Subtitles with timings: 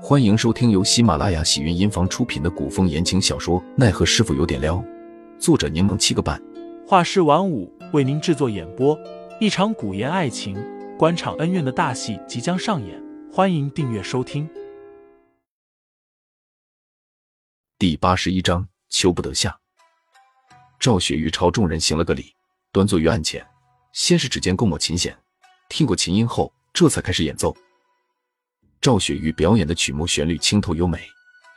[0.00, 4.76] 欢迎收听由喜马拉雅喜云音房出品的古风言情小说《奈何师傅有点撩》，
[5.40, 6.40] 作者柠檬七个半，
[6.86, 8.96] 画师晚舞为您制作演播。
[9.40, 10.56] 一场古言爱情、
[10.96, 14.48] 官场恩怨的大戏即将上演，欢迎订阅收听。
[17.76, 19.58] 第八十一章，求不得下。
[20.78, 22.32] 赵雪玉朝众人行了个礼，
[22.70, 23.44] 端坐于案前，
[23.92, 25.16] 先是指尖勾抹琴弦，
[25.68, 27.54] 听过琴音后，这才开始演奏。
[28.80, 31.00] 赵雪玉表演的曲目旋律清透优美，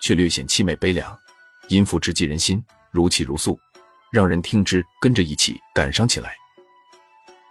[0.02, 1.18] 却略显凄美悲凉，
[1.68, 3.60] 音符直击人心，如泣如诉，
[4.12, 6.34] 让人听之跟着一起感伤起来。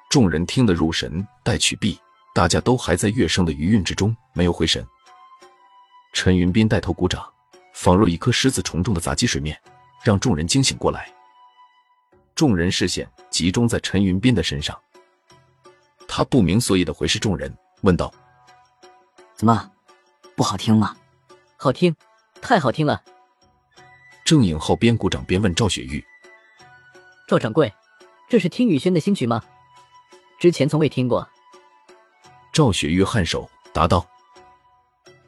[0.09, 1.99] 众人听得入神，待曲毕，
[2.35, 4.85] 大家都还在乐声的余韵之中，没有回神。
[6.13, 7.25] 陈云斌带头鼓掌，
[7.73, 9.57] 仿若一颗石子重重的砸击水面，
[10.03, 11.09] 让众人惊醒过来。
[12.35, 14.77] 众人视线集中在陈云斌的身上，
[16.09, 18.13] 他不明所以的回视众人，问道。
[19.41, 19.71] 怎么，
[20.37, 20.95] 不好听吗？
[21.57, 21.97] 好听，
[22.43, 23.03] 太好听了。
[24.23, 26.05] 郑影浩边鼓掌边问赵雪玉
[27.27, 27.73] ：“赵掌柜，
[28.29, 29.43] 这是听雨轩的新曲吗？
[30.39, 31.27] 之前从未听过。”
[32.53, 34.07] 赵雪玉颔首答道：“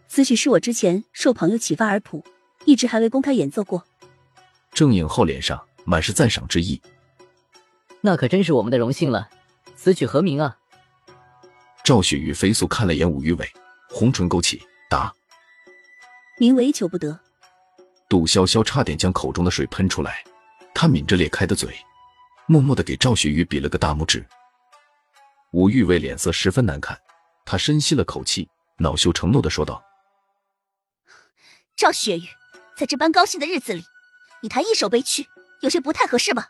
[0.09, 2.23] 此曲是我之前受朋友启发而谱，
[2.67, 3.83] 一直还未公开演奏过。”
[4.75, 6.83] 郑影浩脸上满是赞赏之意
[8.03, 9.31] ：“那可真是我们的荣幸了。
[9.75, 10.59] 此曲何名啊？”
[11.83, 13.51] 赵雪玉飞速看了眼武玉伟。
[13.93, 15.13] 红唇勾起，答
[16.39, 17.21] ：“名为求不得。”
[18.09, 20.25] 杜潇潇差点将口中的水喷出来，
[20.75, 21.79] 他抿着裂开的嘴，
[22.47, 24.27] 默默的给赵雪玉比了个大拇指。
[25.53, 26.99] 吴玉伟脸色十分难看，
[27.45, 28.49] 他深吸了口气，
[28.79, 29.85] 恼羞成怒的说道
[31.77, 32.27] ：“赵雪玉，
[32.77, 33.85] 在这般高兴的日子里，
[34.43, 35.27] 你弹一首悲曲，
[35.61, 36.49] 有些不太合适吧？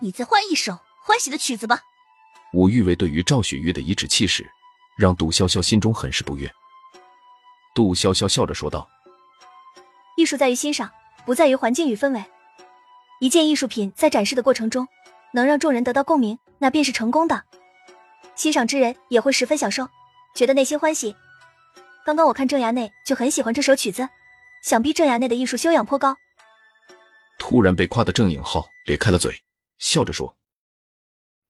[0.00, 1.80] 你再换一首欢喜的曲子吧。”
[2.54, 4.50] 吴玉伟对于赵雪玉的颐指气使。
[5.02, 6.48] 让杜潇潇心中很是不悦。
[7.74, 8.88] 杜潇潇笑着说道
[10.16, 10.92] ：“艺术在于欣赏，
[11.26, 12.24] 不在于环境与氛围。
[13.18, 14.86] 一件艺术品在展示的过程中，
[15.34, 17.42] 能让众人得到共鸣，那便是成功的。
[18.36, 19.88] 欣赏之人也会十分享受，
[20.36, 21.16] 觉得内心欢喜。
[22.06, 24.08] 刚刚我看郑衙内就很喜欢这首曲子，
[24.62, 26.16] 想必郑衙内的艺术修养颇高。”
[27.40, 29.34] 突然被夸的郑影浩咧开了嘴，
[29.78, 30.36] 笑着说：“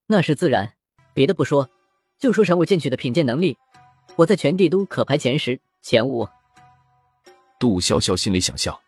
[0.09, 0.73] 那是自然，
[1.13, 1.69] 别的不说。”
[2.23, 3.57] 就说神武进取的品鉴能力，
[4.15, 6.25] 我在全帝都可排前十、前五。
[7.59, 8.79] 杜潇潇心里想笑，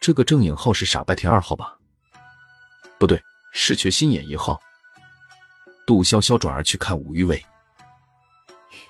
[0.00, 1.76] 这个郑影浩是傻白甜二号吧？
[2.98, 3.22] 不对，
[3.52, 4.58] 是缺心眼一号。
[5.86, 7.44] 杜潇潇转而去看武玉卫，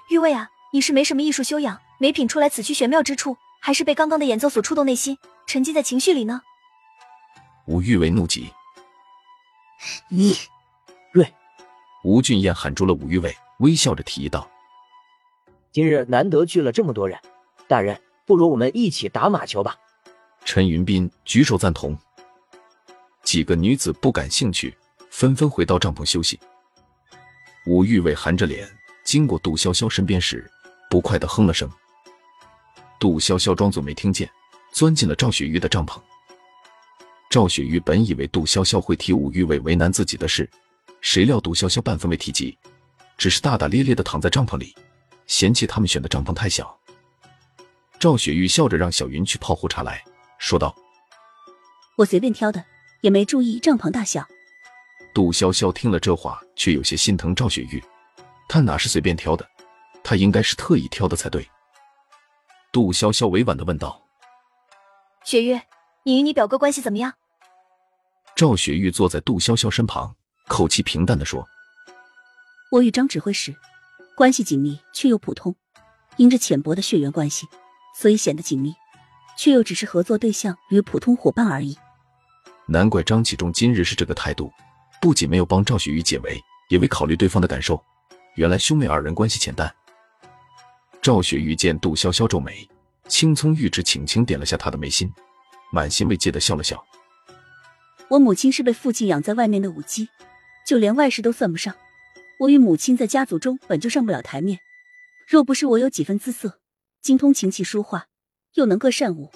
[0.09, 6.43] 玉卫啊，你是没什么艺术修养，没品出来此曲玄妙之处，还是被刚刚的演奏所触动内心，沉浸在情绪里呢？
[7.67, 8.53] 武玉卫怒极，
[10.11, 10.37] 你。
[12.07, 14.49] 吴俊彦喊住了武玉伟，微笑着提议道
[15.73, 17.19] ：“今日难得聚了这么多人，
[17.67, 19.77] 大人，不如我们一起打马球吧。”
[20.47, 21.99] 陈云斌举手赞同。
[23.25, 24.73] 几个女子不感兴趣，
[25.11, 26.39] 纷纷回到帐篷休息。
[27.67, 28.69] 武玉伟含着脸
[29.05, 30.49] 经过杜潇潇身边时，
[30.89, 31.69] 不快的哼了声。
[33.01, 34.31] 杜潇潇装作没听见，
[34.71, 36.01] 钻进了赵雪玉的帐篷。
[37.29, 40.49] 赵雪玉本以为杜潇潇会提武玉伟为难自己的事。
[41.07, 42.59] 谁料杜潇潇半分未提及，
[43.17, 44.75] 只是大大咧咧的躺在帐篷里，
[45.29, 46.77] 嫌弃他们选的帐篷太小。
[48.01, 50.03] 赵雪玉笑着让小云去泡壶茶来
[50.37, 50.75] 说道
[51.97, 52.63] ：“我随便挑的，
[53.03, 54.27] 也没注意帐篷大小。”
[55.15, 57.81] 杜潇潇听了这话，却有些心疼赵雪玉。
[58.49, 59.49] 她哪是随便挑的，
[60.03, 61.49] 她应该是特意挑的才对。
[62.73, 64.03] 杜潇潇委婉的问道
[65.23, 65.61] ：“雪玉，
[66.03, 67.15] 你与你表哥关系怎么样？”
[68.35, 70.13] 赵雪玉坐在杜潇潇身旁。
[70.57, 71.47] 口气平淡的说
[72.73, 73.55] ：“我与张指挥使
[74.15, 75.55] 关系紧密，却又普通。
[76.17, 77.47] 因着浅薄的血缘关系，
[77.95, 78.73] 所以显得紧密，
[79.37, 81.77] 却又只是合作对象与普通伙伴而已。
[82.65, 84.51] 难怪张启忠今日是这个态度，
[84.99, 87.79] 不仅没有帮赵雪玉解围，也未考虑对方的感受。
[88.37, 89.71] 原来兄妹二人关系浅淡。”
[91.03, 92.67] 赵雪玉见杜潇潇皱眉，
[93.09, 95.13] 青葱玉指轻轻点了下他的眉心，
[95.71, 96.83] 满心慰藉的笑了笑
[98.09, 100.09] ：“我母亲是被父亲养在外面的舞姬。”
[100.67, 101.77] 就连外事都算不上，
[102.41, 104.59] 我与母亲在家族中本就上不了台面。
[105.29, 106.59] 若不是我有几分姿色，
[107.01, 108.07] 精通琴棋书画，
[108.55, 109.31] 又能歌善舞，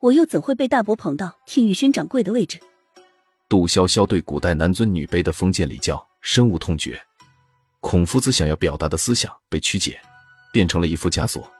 [0.00, 2.60] 我又怎会被大伯捧到听雨轩掌柜的位置？
[3.48, 7.00] 杜潇潇对古代男尊女卑的封建礼教深恶痛绝，
[7.80, 9.98] 孔夫子想要表达的思想被曲解，
[10.52, 11.50] 变成了一副枷锁，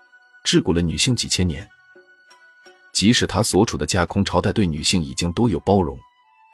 [0.45, 1.67] 桎梏了女性几千年。
[2.93, 5.99] 即使他所处的架空朝代对女性已经多有包容，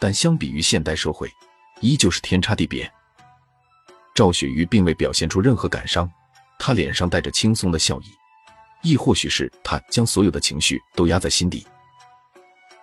[0.01, 1.29] 但相比于现代社会。
[1.83, 2.91] 依旧是天差地别。
[4.15, 6.11] 赵雪瑜并未表现出任何感伤，
[6.59, 8.05] 她脸上带着轻松的笑意。
[8.83, 11.67] 亦或许是她将所有的情绪都压在心底。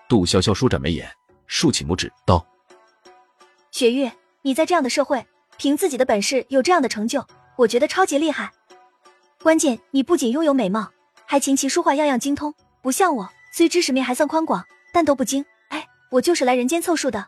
[0.07, 1.11] 杜潇潇舒展眉眼，
[1.45, 2.45] 竖起拇指道
[3.71, 4.09] ：“雪玉，
[4.41, 5.25] 你在这样的社会，
[5.57, 7.25] 凭自己的本事有这样的成就，
[7.57, 8.51] 我觉得超级厉害。
[9.41, 10.89] 关键你不仅拥有美貌，
[11.25, 15.45] 还琴棋书画样样精通，不像我，虽知识面还算宽广，但都不精。
[15.69, 17.27] 哎，我就是来人间凑数的。”